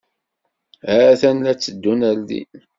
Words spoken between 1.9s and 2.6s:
ar din.